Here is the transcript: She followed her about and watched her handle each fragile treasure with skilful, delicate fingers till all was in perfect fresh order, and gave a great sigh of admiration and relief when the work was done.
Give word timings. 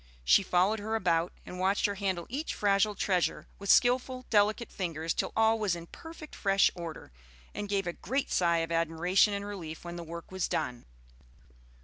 She 0.23 0.41
followed 0.41 0.79
her 0.79 0.95
about 0.95 1.31
and 1.45 1.59
watched 1.59 1.85
her 1.85 1.93
handle 1.93 2.25
each 2.27 2.55
fragile 2.55 2.95
treasure 2.95 3.45
with 3.59 3.69
skilful, 3.69 4.25
delicate 4.31 4.71
fingers 4.71 5.13
till 5.13 5.31
all 5.35 5.59
was 5.59 5.75
in 5.75 5.85
perfect 5.85 6.33
fresh 6.35 6.71
order, 6.73 7.11
and 7.53 7.69
gave 7.69 7.85
a 7.85 7.93
great 7.93 8.31
sigh 8.31 8.63
of 8.65 8.71
admiration 8.71 9.31
and 9.35 9.45
relief 9.45 9.85
when 9.85 9.97
the 9.97 10.03
work 10.03 10.31
was 10.31 10.47
done. 10.47 10.85